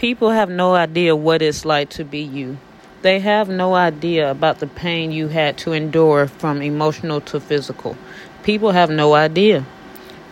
[0.00, 2.56] People have no idea what it's like to be you.
[3.02, 7.98] They have no idea about the pain you had to endure from emotional to physical.
[8.42, 9.66] People have no idea.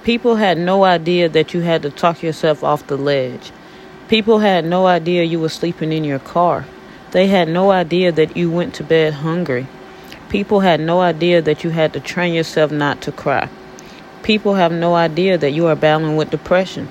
[0.04, 3.52] People had no idea that you had to talk yourself off the ledge.
[4.08, 6.64] People had no idea you were sleeping in your car.
[7.10, 9.66] They had no idea that you went to bed hungry.
[10.30, 13.50] People had no idea that you had to train yourself not to cry.
[14.22, 16.88] People have no idea that you are battling with depression.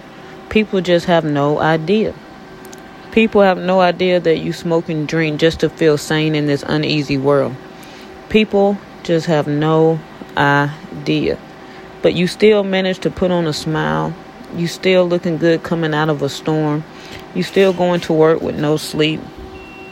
[0.50, 2.14] People just have no idea.
[3.18, 6.62] People have no idea that you smoke and drink just to feel sane in this
[6.62, 7.56] uneasy world.
[8.30, 10.00] People just have no
[10.38, 11.40] idea.
[12.04, 14.14] But you still manage to put on a smile.
[14.56, 16.84] You still looking good coming out of a storm.
[17.34, 19.20] You still going to work with no sleep.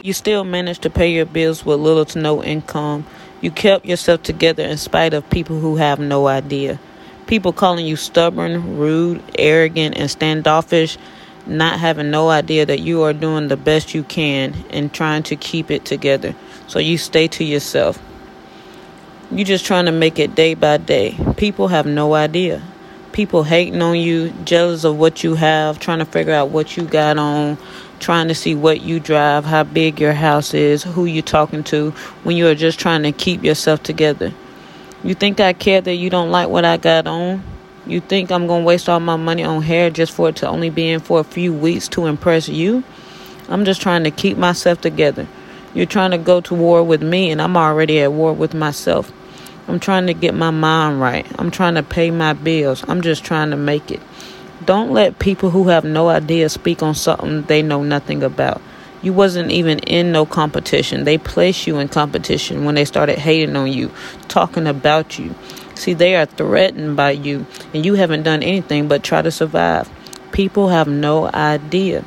[0.04, 3.04] You still manage to pay your bills with little to no income.
[3.40, 6.78] You kept yourself together in spite of people who have no idea.
[7.26, 10.96] People calling you stubborn, rude, arrogant, and standoffish
[11.46, 15.36] not having no idea that you are doing the best you can and trying to
[15.36, 16.34] keep it together.
[16.66, 17.98] So you stay to yourself.
[19.30, 21.16] You're just trying to make it day by day.
[21.36, 22.62] People have no idea.
[23.12, 26.84] People hating on you, jealous of what you have, trying to figure out what you
[26.84, 27.56] got on,
[27.98, 31.90] trying to see what you drive, how big your house is, who you're talking to,
[32.22, 34.32] when you are just trying to keep yourself together.
[35.02, 37.42] You think I care that you don't like what I got on?
[37.86, 40.48] You think I'm going to waste all my money on hair just for it to
[40.48, 42.82] only be in for a few weeks to impress you?
[43.48, 45.28] I'm just trying to keep myself together.
[45.72, 49.12] You're trying to go to war with me, and I'm already at war with myself.
[49.68, 51.26] I'm trying to get my mind right.
[51.38, 52.84] I'm trying to pay my bills.
[52.88, 54.00] I'm just trying to make it.
[54.64, 58.60] Don't let people who have no idea speak on something they know nothing about.
[59.02, 61.04] You wasn't even in no competition.
[61.04, 63.92] They placed you in competition when they started hating on you,
[64.26, 65.34] talking about you.
[65.76, 69.88] See, they are threatened by you, and you haven't done anything but try to survive.
[70.32, 72.04] People have no idea.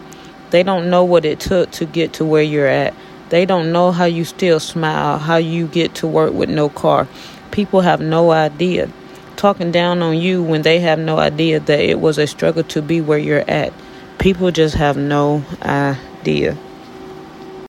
[0.50, 2.94] They don't know what it took to get to where you're at.
[3.30, 7.08] They don't know how you still smile, how you get to work with no car.
[7.52, 8.90] People have no idea.
[9.36, 12.82] Talking down on you when they have no idea that it was a struggle to
[12.82, 13.72] be where you're at.
[14.18, 16.58] People just have no idea.